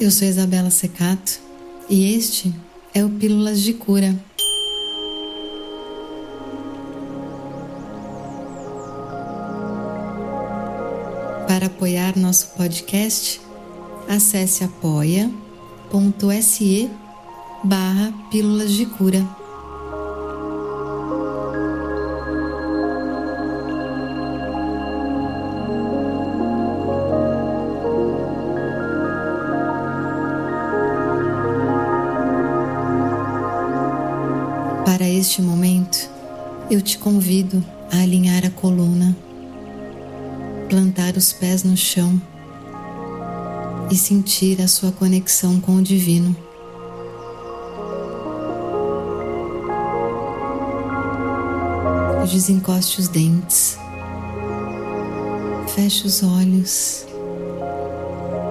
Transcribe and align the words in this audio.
Eu 0.00 0.10
sou 0.10 0.26
Isabela 0.26 0.70
Secato 0.70 1.38
e 1.86 2.14
este 2.16 2.54
é 2.94 3.04
o 3.04 3.10
Pílulas 3.10 3.60
de 3.60 3.74
Cura. 3.74 4.18
Para 11.46 11.66
apoiar 11.66 12.16
nosso 12.16 12.48
podcast, 12.56 13.42
acesse 14.08 14.64
apoia.se 14.64 15.30
barra 17.62 18.10
Pílulas 18.30 18.72
de 18.72 18.86
Cura. 18.86 19.22
Para 35.20 35.26
este 35.26 35.42
momento, 35.42 36.08
eu 36.70 36.80
te 36.80 36.96
convido 36.96 37.62
a 37.92 37.98
alinhar 37.98 38.42
a 38.46 38.48
coluna, 38.48 39.14
plantar 40.70 41.14
os 41.14 41.30
pés 41.30 41.62
no 41.62 41.76
chão 41.76 42.18
e 43.90 43.96
sentir 43.96 44.62
a 44.62 44.66
sua 44.66 44.90
conexão 44.90 45.60
com 45.60 45.76
o 45.76 45.82
divino. 45.82 46.34
Desencoste 52.32 53.00
os 53.02 53.08
dentes, 53.08 53.78
feche 55.74 56.06
os 56.06 56.22
olhos 56.22 57.04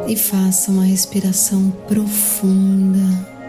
e 0.07 0.15
faça 0.15 0.69
uma 0.69 0.83
respiração 0.83 1.71
profunda. 1.87 3.39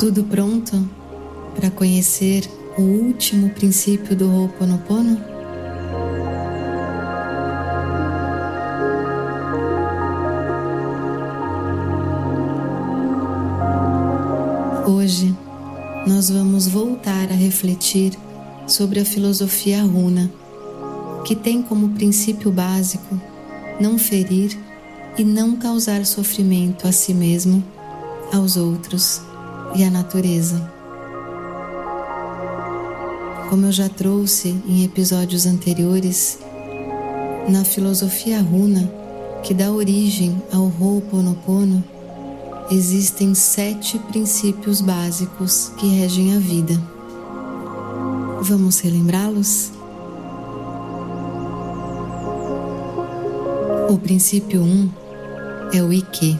Tudo 0.00 0.24
pronto 0.24 0.88
para 1.54 1.70
conhecer 1.70 2.50
o 2.78 2.80
último 2.80 3.50
princípio 3.50 4.16
do 4.16 4.34
Ho'oponopono? 4.34 5.20
Hoje 14.86 15.36
nós 16.06 16.30
vamos 16.30 16.66
voltar 16.66 17.30
a 17.30 17.34
refletir 17.34 18.14
sobre 18.66 19.00
a 19.00 19.04
filosofia 19.04 19.82
runa, 19.82 20.32
que 21.26 21.36
tem 21.36 21.60
como 21.60 21.90
princípio 21.90 22.50
básico 22.50 23.20
não 23.78 23.98
ferir 23.98 24.58
e 25.18 25.22
não 25.22 25.56
causar 25.56 26.06
sofrimento 26.06 26.88
a 26.88 26.92
si 26.92 27.12
mesmo, 27.12 27.62
aos 28.32 28.56
outros 28.56 29.28
e 29.74 29.84
à 29.84 29.90
natureza. 29.90 30.60
Como 33.48 33.66
eu 33.66 33.72
já 33.72 33.88
trouxe 33.88 34.48
em 34.66 34.84
episódios 34.84 35.46
anteriores, 35.46 36.38
na 37.48 37.64
filosofia 37.64 38.40
runa 38.40 38.90
que 39.42 39.52
dá 39.52 39.72
origem 39.72 40.40
ao 40.52 40.70
Ho'oponopono, 40.80 41.82
existem 42.70 43.34
sete 43.34 43.98
princípios 43.98 44.80
básicos 44.80 45.72
que 45.76 45.88
regem 45.88 46.36
a 46.36 46.38
vida. 46.38 46.80
Vamos 48.42 48.78
relembrá-los? 48.80 49.72
O 53.88 53.98
princípio 53.98 54.62
1 54.62 54.64
um 54.64 54.90
é 55.72 55.82
o 55.82 55.92
Ike. 55.92 56.38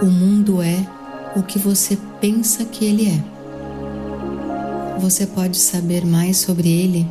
O 0.00 0.06
mundo 0.06 0.62
é 0.62 0.86
o 1.36 1.42
que 1.42 1.58
você 1.58 1.96
pensa 2.20 2.64
que 2.64 2.84
ele 2.84 3.08
é. 3.08 4.98
Você 4.98 5.26
pode 5.26 5.56
saber 5.56 6.04
mais 6.04 6.38
sobre 6.38 6.68
ele 6.68 7.06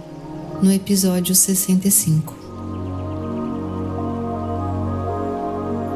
no 0.61 0.71
episódio 0.71 1.33
65. 1.33 2.37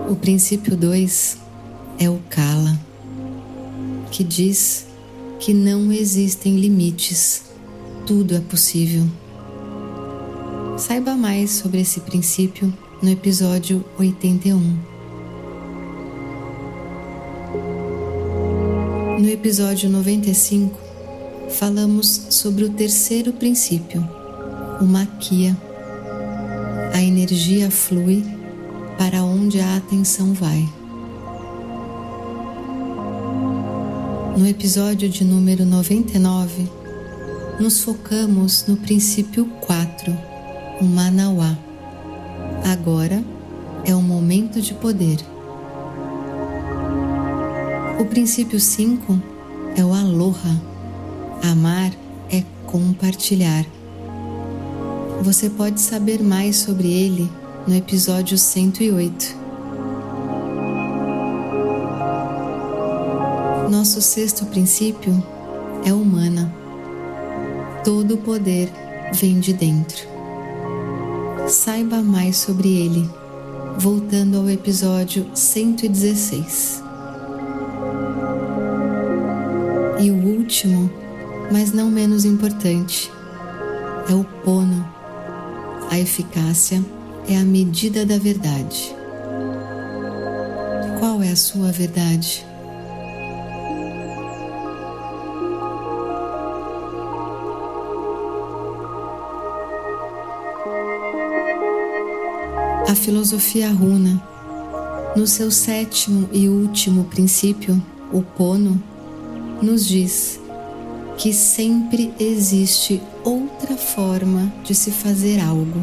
O 0.10 0.16
princípio 0.16 0.78
2 0.78 1.38
é 2.00 2.10
o 2.10 2.20
Kala, 2.30 2.80
que 4.12 4.24
diz 4.24 4.86
que 5.40 5.54
não 5.54 5.92
existem 5.92 6.58
limites, 6.58 7.44
tudo 8.06 8.36
é 8.36 8.40
possível. 8.40 9.04
Saiba 10.78 11.16
mais 11.16 11.52
sobre 11.52 11.82
esse 11.82 12.00
princípio 12.00 12.74
no 13.02 13.10
episódio 13.10 13.84
81. 14.00 14.93
Episódio 19.34 19.90
95, 19.90 20.80
falamos 21.50 22.28
sobre 22.30 22.66
o 22.66 22.70
terceiro 22.70 23.34
princípio, 23.34 24.08
o 24.80 24.86
Maquia. 24.86 25.58
A 26.94 27.02
energia 27.02 27.72
flui 27.72 28.24
para 28.96 29.24
onde 29.24 29.60
a 29.60 29.78
atenção 29.78 30.34
vai. 30.34 30.64
No 34.38 34.48
episódio 34.48 35.10
de 35.10 35.24
número 35.24 35.66
99, 35.66 36.70
nos 37.60 37.82
focamos 37.82 38.66
no 38.68 38.78
princípio 38.78 39.46
4, 39.62 40.16
o 40.80 40.86
Manauá. 40.86 41.58
Agora 42.72 43.24
é 43.84 43.96
o 43.96 44.02
momento 44.02 44.62
de 44.62 44.76
poder. 44.76 45.33
O 48.04 48.06
princípio 48.06 48.60
5 48.60 49.18
é 49.78 49.86
o 49.86 49.94
aloha. 49.94 50.62
Amar 51.42 51.90
é 52.30 52.44
compartilhar. 52.66 53.66
Você 55.22 55.50
pode 55.50 55.80
saber 55.80 56.22
mais 56.22 56.58
sobre 56.58 56.92
ele 56.92 57.32
no 57.66 57.74
episódio 57.74 58.38
108. 58.38 59.38
Nosso 63.72 64.02
sexto 64.02 64.46
princípio 64.48 65.24
é 65.86 65.94
humana. 65.94 66.54
Todo 67.86 68.16
o 68.16 68.18
poder 68.18 68.70
vem 69.14 69.40
de 69.40 69.54
dentro. 69.54 70.06
Saiba 71.48 72.04
mais 72.04 72.36
sobre 72.36 72.68
ele, 72.68 73.10
voltando 73.78 74.40
ao 74.40 74.50
episódio 74.50 75.26
116. 75.34 76.83
E 80.04 80.12
o 80.12 80.16
último, 80.16 80.92
mas 81.50 81.72
não 81.72 81.90
menos 81.90 82.26
importante, 82.26 83.10
é 84.10 84.14
o 84.14 84.26
pono. 84.44 84.86
A 85.90 85.98
eficácia 85.98 86.84
é 87.26 87.38
a 87.38 87.44
medida 87.46 88.06
da 88.06 88.18
verdade. 88.18 88.94
Qual 91.00 91.24
é 91.24 91.30
a 91.30 91.38
sua 91.38 91.72
verdade? 91.72 92.46
A 102.90 102.94
filosofia 102.94 103.72
runa, 103.72 104.22
no 105.16 105.26
seu 105.26 105.50
sétimo 105.50 106.28
e 106.34 106.50
último 106.50 107.06
princípio, 107.06 107.82
o 108.12 108.22
pono, 108.22 108.84
nos 109.64 109.88
diz 109.88 110.40
que 111.18 111.32
sempre 111.32 112.14
existe 112.20 113.02
outra 113.24 113.78
forma 113.78 114.52
de 114.64 114.76
se 114.76 114.92
fazer 114.92 115.40
algo. 115.40 115.82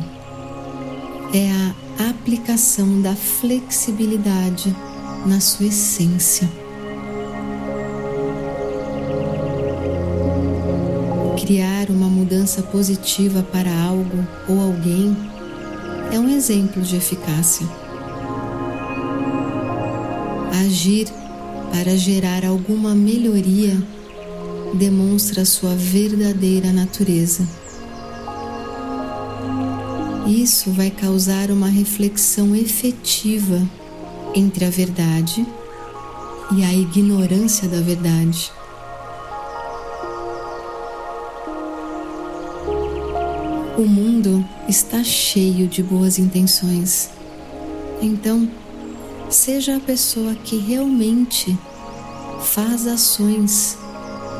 É 1.33 1.51
a 2.03 2.11
aplicação 2.11 3.01
da 3.01 3.15
flexibilidade 3.15 4.75
na 5.25 5.41
sua 5.41 5.67
essência. 5.67 6.49
Criar 11.41 11.89
uma 11.89 12.09
mudança 12.09 12.63
positiva 12.63 13.43
para 13.43 13.71
algo 13.83 14.27
ou 14.47 14.61
alguém 14.61 15.17
é 16.13 16.19
um 16.19 16.29
exemplo 16.29 16.83
de 16.83 16.97
eficácia. 16.97 17.67
Agir 20.67 21.07
para 21.71 21.97
gerar 21.97 22.45
alguma 22.45 22.95
melhoria 22.95 23.81
demonstra 24.75 25.45
sua 25.45 25.75
verdadeira 25.75 26.73
natureza. 26.73 27.47
Isso 30.27 30.71
vai 30.71 30.91
causar 30.91 31.51
uma 31.51 31.69
reflexão 31.69 32.55
efetiva 32.55 33.67
entre 34.35 34.65
a 34.65 34.71
verdade 34.71 35.45
e 36.53 36.63
a 36.63 36.73
ignorância 36.73 37.69
da 37.69 37.81
verdade. 37.81 38.53
O 43.77 43.83
mundo 43.83 44.45
está 44.69 45.03
cheio 45.03 45.67
de 45.67 45.83
boas 45.83 46.19
intenções. 46.19 47.11
Então, 48.03 48.49
seja 49.31 49.77
a 49.77 49.81
pessoa 49.81 50.35
que 50.35 50.57
realmente 50.57 51.57
faz 52.43 52.87
ações 52.87 53.79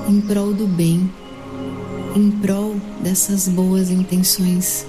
em 0.09 0.21
prol 0.21 0.53
do 0.53 0.67
bem, 0.67 1.11
em 2.17 2.31
prol 2.31 2.75
dessas 3.01 3.47
boas 3.47 3.89
intenções. 3.89 4.85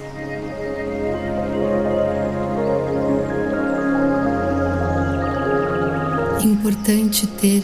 É 6.39 6.43
importante 6.43 7.27
ter 7.27 7.63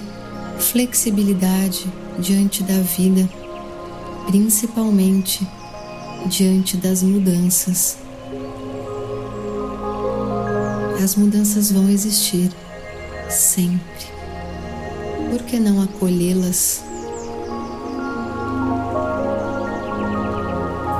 flexibilidade 0.60 1.92
diante 2.20 2.62
da 2.62 2.80
vida, 2.82 3.28
principalmente 4.28 5.48
diante 6.28 6.78
das 6.78 7.02
mudanças. 7.02 8.07
As 11.04 11.16
mudanças 11.16 11.72
vão 11.72 11.88
existir 11.90 12.52
sempre. 13.30 14.08
Por 15.30 15.44
que 15.44 15.60
não 15.60 15.82
acolhê-las? 15.82 16.84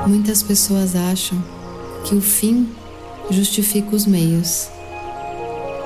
Muitas 0.06 0.42
pessoas 0.42 0.94
acham 0.94 1.42
que 2.04 2.14
o 2.14 2.20
fim 2.20 2.68
justifica 3.30 3.94
os 3.94 4.06
meios. 4.06 4.68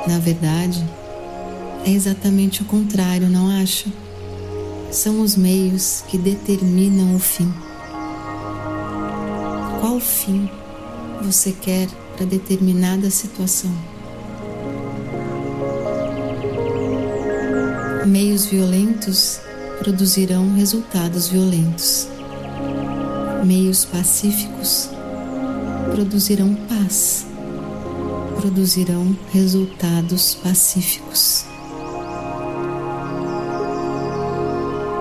Na 0.06 0.18
verdade, 0.18 0.84
é 1.84 1.90
exatamente 1.90 2.62
o 2.62 2.66
contrário, 2.66 3.28
não 3.28 3.48
acha? 3.48 3.90
São 4.90 5.20
os 5.22 5.36
meios 5.36 6.04
que 6.06 6.18
determinam 6.18 7.16
o 7.16 7.18
fim. 7.18 7.52
Qual 9.80 9.98
fim 9.98 10.48
você 11.22 11.50
quer 11.52 11.88
para 12.16 12.26
determinada 12.26 13.10
situação? 13.10 13.91
Meios 18.12 18.44
violentos 18.44 19.40
produzirão 19.78 20.52
resultados 20.54 21.28
violentos. 21.28 22.06
Meios 23.42 23.86
pacíficos 23.86 24.90
produzirão 25.90 26.54
paz, 26.68 27.26
produzirão 28.38 29.16
resultados 29.32 30.34
pacíficos. 30.34 31.46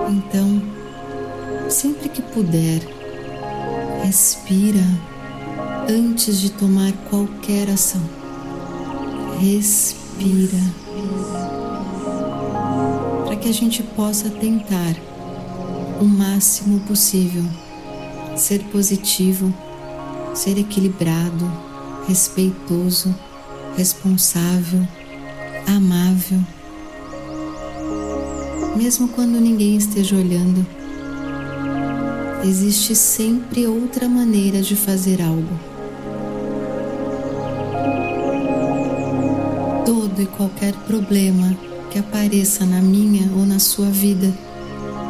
Então, 0.08 0.62
sempre 1.68 2.08
que 2.08 2.22
puder, 2.22 2.80
respira 4.02 4.86
antes 5.86 6.40
de 6.40 6.50
tomar 6.52 6.92
qualquer 7.10 7.68
ação. 7.68 8.00
Respira. 9.38 10.81
Que 13.42 13.48
a 13.48 13.52
gente 13.52 13.82
possa 13.82 14.30
tentar 14.30 14.94
o 16.00 16.04
máximo 16.04 16.80
possível 16.80 17.44
ser 18.36 18.60
positivo, 18.64 19.52
ser 20.32 20.58
equilibrado, 20.58 21.50
respeitoso, 22.06 23.14
responsável, 23.76 24.86
amável 25.66 26.40
mesmo 28.76 29.08
quando 29.08 29.40
ninguém 29.40 29.76
esteja 29.76 30.16
olhando. 30.16 30.66
Existe 32.44 32.94
sempre 32.94 33.66
outra 33.66 34.08
maneira 34.08 34.60
de 34.60 34.74
fazer 34.74 35.20
algo. 35.22 35.58
Todo 39.84 40.20
e 40.20 40.26
qualquer 40.26 40.74
problema 40.86 41.56
que 41.92 41.98
apareça 41.98 42.64
na 42.64 42.80
minha 42.80 43.30
ou 43.36 43.44
na 43.44 43.58
sua 43.58 43.90
vida 43.90 44.32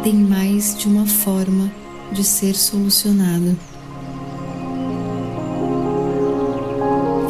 tem 0.03 0.15
mais 0.15 0.77
de 0.77 0.89
uma 0.89 1.07
forma 1.07 1.71
de 2.11 2.25
ser 2.25 2.57
solucionado. 2.57 3.57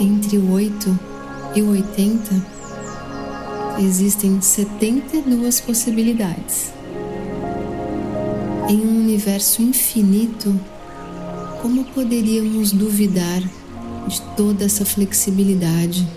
Entre 0.01 0.39
o 0.39 0.53
8 0.53 0.99
e 1.55 1.61
o 1.61 1.69
80, 1.69 2.47
existem 3.79 4.41
72 4.41 5.61
possibilidades. 5.61 6.73
Em 8.71 8.81
um 8.81 9.01
universo 9.01 9.61
infinito, 9.61 10.59
como 11.61 11.85
poderíamos 11.85 12.73
duvidar 12.73 13.43
de 14.09 14.23
toda 14.35 14.65
essa 14.65 14.87
flexibilidade? 14.87 16.09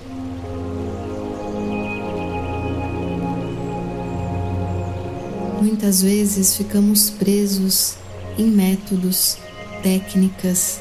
Muitas 5.62 6.02
vezes 6.02 6.56
ficamos 6.56 7.10
presos 7.10 7.96
em 8.38 8.46
métodos, 8.46 9.38
técnicas, 9.82 10.80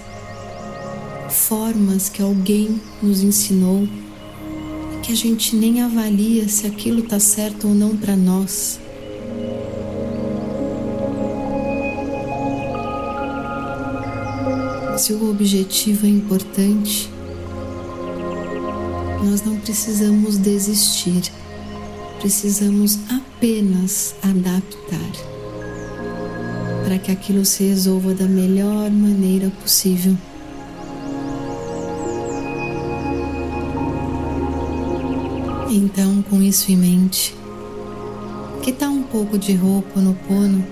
formas 1.30 2.08
que 2.08 2.22
alguém 2.22 2.80
nos 3.02 3.22
ensinou 3.22 3.86
que 5.02 5.12
a 5.12 5.16
gente 5.16 5.54
nem 5.54 5.82
avalia 5.82 6.48
se 6.48 6.66
aquilo 6.66 7.00
está 7.00 7.20
certo 7.20 7.68
ou 7.68 7.74
não 7.74 7.94
para 7.94 8.16
nós. 8.16 8.80
Se 14.96 15.12
o 15.12 15.28
objetivo 15.28 16.06
é 16.06 16.08
importante, 16.08 17.10
nós 19.22 19.42
não 19.42 19.56
precisamos 19.58 20.38
desistir, 20.38 21.30
precisamos 22.24 22.98
apenas 23.10 24.14
adaptar 24.22 25.12
para 26.82 26.98
que 26.98 27.12
aquilo 27.12 27.44
se 27.44 27.64
resolva 27.64 28.14
da 28.14 28.24
melhor 28.24 28.90
maneira 28.90 29.50
possível. 29.62 30.16
Então, 35.70 36.22
com 36.22 36.40
isso 36.40 36.72
em 36.72 36.78
mente, 36.78 37.36
que 38.62 38.72
tal 38.72 38.92
um 38.92 39.02
pouco 39.02 39.36
de 39.36 39.52
roupa 39.54 40.00
no 40.00 40.14
pono 40.14 40.64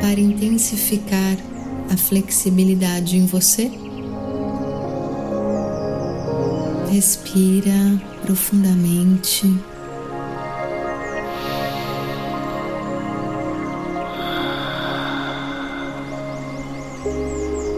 para 0.00 0.20
intensificar 0.20 1.36
a 1.90 1.96
flexibilidade 1.96 3.16
em 3.16 3.26
você? 3.26 3.72
Respira 6.88 8.00
profundamente. 8.22 9.52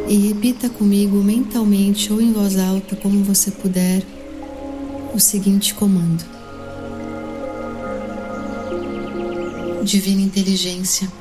E 0.09 0.17
repita 0.29 0.71
comigo 0.71 1.23
mentalmente 1.23 2.11
ou 2.11 2.19
em 2.19 2.33
voz 2.33 2.59
alta, 2.59 2.97
como 2.97 3.23
você 3.23 3.51
puder, 3.51 4.03
o 5.15 5.21
seguinte 5.21 5.75
comando. 5.75 6.25
Divina 9.85 10.23
Inteligência, 10.23 11.13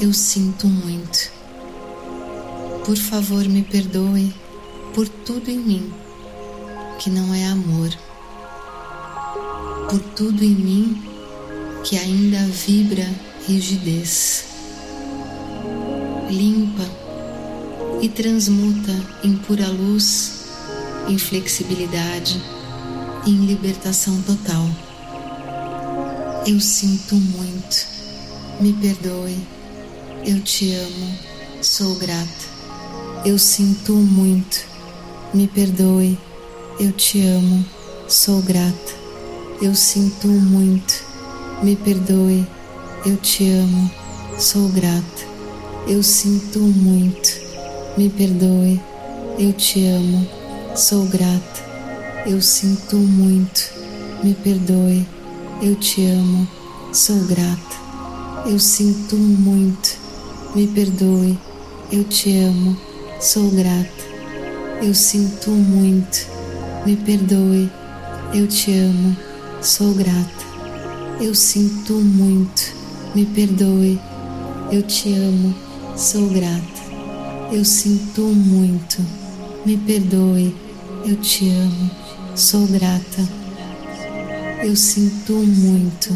eu 0.00 0.12
sinto 0.12 0.66
muito. 0.66 1.30
Por 2.84 2.96
favor, 2.96 3.44
me 3.44 3.62
perdoe 3.62 4.34
por 4.94 5.08
tudo 5.08 5.48
em 5.48 5.58
mim 5.58 5.92
que 6.98 7.10
não 7.10 7.32
é 7.32 7.46
amor, 7.46 7.90
por 9.88 10.00
tudo 10.16 10.42
em 10.42 10.56
mim 10.56 11.02
que 11.84 11.96
ainda 11.96 12.38
vibra 12.46 13.08
rigidez. 13.46 14.44
Limpa 16.28 17.07
e 18.00 18.08
transmuta 18.08 18.92
em 19.24 19.36
pura 19.36 19.66
luz, 19.68 20.44
em 21.08 21.18
flexibilidade, 21.18 22.40
em 23.26 23.46
libertação 23.46 24.20
total. 24.22 24.68
Eu 26.46 26.60
sinto 26.60 27.14
muito. 27.14 27.86
Me 28.60 28.72
perdoe. 28.72 29.36
Eu 30.24 30.40
te 30.40 30.72
amo. 30.74 31.18
Sou 31.60 31.94
grata. 31.96 32.58
Eu 33.24 33.38
sinto 33.38 33.92
muito. 33.92 34.64
Me 35.34 35.46
perdoe. 35.46 36.18
Eu 36.80 36.92
te 36.92 37.20
amo. 37.26 37.64
Sou 38.08 38.40
grata. 38.42 38.94
Eu 39.60 39.74
sinto 39.74 40.28
muito. 40.28 41.04
Me 41.62 41.76
perdoe. 41.76 42.46
Eu 43.04 43.16
te 43.16 43.50
amo. 43.50 43.90
Sou 44.38 44.68
grata. 44.68 45.26
Eu 45.86 46.02
sinto 46.02 46.60
muito. 46.60 47.37
Me 47.98 48.08
perdoe. 48.08 48.80
Eu 49.38 49.52
te 49.52 49.84
amo. 49.86 50.26
Sou 50.74 51.04
grata. 51.06 51.60
Eu 52.24 52.40
sinto 52.40 52.96
muito. 52.96 53.70
Me 54.22 54.32
perdoe. 54.34 55.06
Eu 55.60 55.74
te 55.74 56.06
amo, 56.06 56.48
sou 56.92 57.18
grata. 57.24 57.76
Eu 58.46 58.58
sinto 58.58 59.16
muito. 59.16 59.98
Me 60.54 60.66
perdoe. 60.68 61.36
Eu 61.90 62.04
te 62.04 62.36
amo, 62.36 62.76
sou 63.18 63.50
grata. 63.50 64.04
eu 64.82 64.94
sinto 64.94 65.50
muito, 65.50 66.26
me 66.84 66.96
perdoe, 66.96 67.70
eu 68.34 68.46
te 68.46 68.72
amo, 68.72 69.16
sou 69.62 69.94
grata. 69.94 70.44
Eu 71.18 71.34
sinto 71.34 71.94
muito, 71.94 72.74
me 73.14 73.24
perdoe, 73.24 73.98
eu 74.70 74.82
te 74.82 75.14
amo, 75.14 75.54
sou 75.96 76.28
grata. 76.28 76.77
Eu 77.50 77.64
sinto 77.64 78.20
muito, 78.20 79.02
me 79.64 79.78
perdoe, 79.78 80.54
eu 81.06 81.16
te 81.16 81.48
amo, 81.48 81.90
sou 82.36 82.66
grata. 82.66 83.26
Eu 84.62 84.76
sinto 84.76 85.32
muito, 85.32 86.14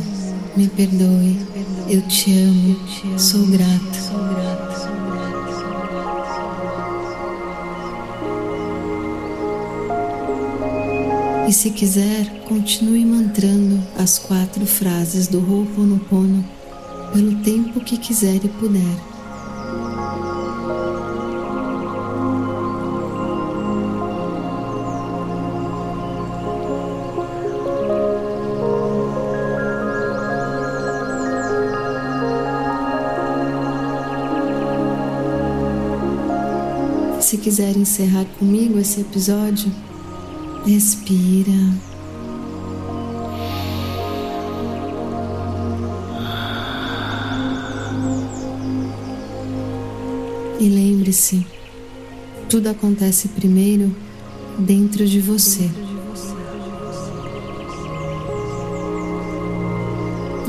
me 0.55 0.69
perdoe, 0.69 1.39
eu 1.89 2.03
te 2.03 2.33
amo, 2.39 2.77
sou 3.19 3.47
grata. 3.47 3.99
E 11.49 11.53
se 11.53 11.71
quiser, 11.71 12.45
continue 12.47 13.07
mantrando 13.07 13.83
as 13.97 14.19
quatro 14.19 14.67
frases 14.67 15.29
do 15.29 15.39
Ho'oponopono 15.39 16.45
pelo 17.13 17.37
tempo 17.37 17.81
que 17.81 17.97
quiser 17.97 18.37
e 18.37 18.49
puder. 18.49 19.12
Se 37.33 37.39
quiser 37.39 37.75
encerrar 37.79 38.27
comigo 38.39 38.79
esse 38.79 39.01
episódio, 39.01 39.73
Respira. 40.67 41.51
E 50.61 50.69
lembre-se, 50.69 51.47
tudo 52.51 52.69
acontece 52.69 53.29
primeiro 53.29 53.97
dentro 54.59 55.07
de 55.07 55.19
você. 55.19 55.71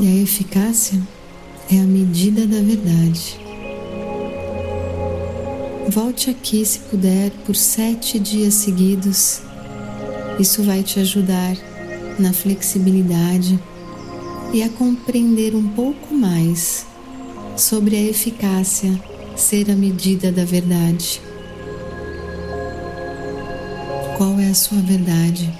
E 0.02 0.06
a 0.06 0.22
eficácia 0.22 1.00
é 1.72 1.80
a 1.80 1.84
medida 1.84 2.46
da 2.46 2.60
verdade. 2.60 3.43
Volte 5.88 6.30
aqui 6.30 6.64
se 6.64 6.78
puder 6.80 7.30
por 7.44 7.54
sete 7.54 8.18
dias 8.18 8.54
seguidos 8.54 9.42
isso 10.38 10.64
vai 10.64 10.82
te 10.82 10.98
ajudar 10.98 11.56
na 12.18 12.32
flexibilidade 12.32 13.58
e 14.52 14.64
a 14.64 14.68
compreender 14.68 15.54
um 15.54 15.68
pouco 15.68 16.12
mais 16.12 16.84
sobre 17.56 17.96
a 17.96 18.02
eficácia 18.02 19.00
ser 19.36 19.70
a 19.70 19.76
medida 19.76 20.32
da 20.32 20.44
verdade. 20.44 21.20
Qual 24.16 24.38
é 24.40 24.48
a 24.48 24.54
sua 24.54 24.78
verdade? 24.78 25.52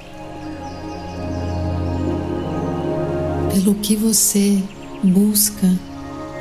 Pelo 3.53 3.77
que 3.77 3.95
você 3.95 4.61
busca 5.05 5.69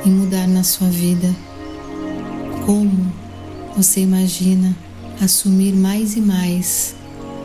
em 0.04 0.10
mudar 0.10 0.48
na 0.48 0.64
sua 0.64 0.88
vida? 0.88 1.32
Como 2.66 3.23
você 3.76 4.00
imagina 4.00 4.76
assumir 5.20 5.72
mais 5.74 6.16
e 6.16 6.20
mais 6.20 6.94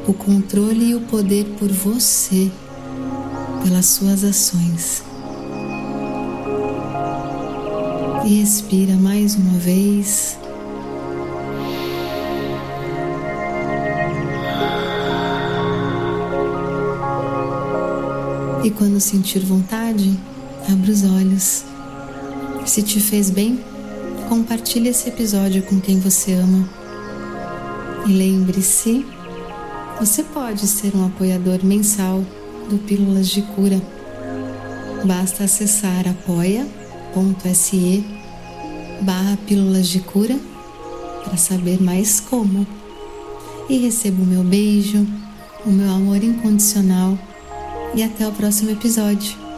o 0.08 0.14
controle 0.14 0.90
e 0.90 0.96
o 0.96 1.02
poder 1.02 1.46
por 1.58 1.70
você, 1.70 2.52
pelas 3.64 3.86
suas 3.88 4.24
ações. 4.24 5.04
E 8.26 8.40
respira 8.40 8.94
mais 8.94 9.36
uma 9.36 9.58
vez. 9.60 10.38
E 18.64 18.70
quando 18.72 19.00
sentir 19.00 19.40
vontade, 19.40 20.18
abra 20.72 20.92
os 20.92 21.04
olhos. 21.04 21.64
Se 22.66 22.84
te 22.84 23.00
fez 23.00 23.30
bem, 23.30 23.60
compartilhe 24.30 24.90
esse 24.90 25.10
episódio 25.10 25.64
com 25.64 25.82
quem 25.82 26.00
você 26.00 26.34
ama. 26.34 26.70
E 28.06 28.14
lembre-se 28.14 29.04
você 30.00 30.24
pode 30.24 30.68
ser 30.68 30.96
um 30.96 31.08
apoiador 31.08 31.66
mensal 31.66 32.24
do 32.70 32.78
Pílulas 32.78 33.28
de 33.28 33.42
Cura. 33.42 33.82
Basta 35.04 35.46
acessar 35.46 36.08
apoia.se 36.08 38.06
barra 39.02 39.36
Pílulas 39.48 39.88
de 39.88 40.00
Cura 40.00 40.40
para 41.24 41.36
saber 41.36 41.82
mais 41.82 42.20
como. 42.20 42.68
E 43.68 43.80
receba 43.80 44.22
o 44.22 44.26
meu 44.26 44.44
beijo, 44.44 45.08
o 45.66 45.72
meu 45.72 45.92
amor 45.92 46.24
incondicional 46.24 47.18
e 47.96 48.04
até 48.04 48.28
o 48.28 48.32
próximo 48.32 48.70
episódio. 48.70 49.49